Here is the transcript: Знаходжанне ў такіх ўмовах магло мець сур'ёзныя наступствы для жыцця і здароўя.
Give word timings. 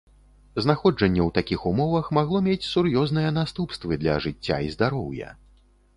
Знаходжанне 0.63 1.21
ў 1.25 1.29
такіх 1.35 1.67
ўмовах 1.73 2.09
магло 2.19 2.41
мець 2.47 2.69
сур'ёзныя 2.71 3.29
наступствы 3.39 3.93
для 4.05 4.17
жыцця 4.27 4.57
і 4.69 4.73
здароўя. 4.79 5.29